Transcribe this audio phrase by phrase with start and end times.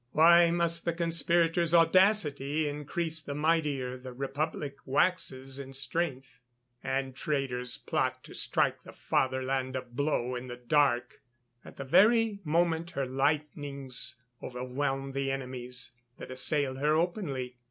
[0.13, 6.39] Why must the conspirators' audacity increase the mightier the Republic waxes in strength,
[6.83, 11.21] and traitors plot to strike the fatherland a blow in the dark
[11.63, 17.57] at the very moment her lightnings overwhelm the enemies that assail her openly?"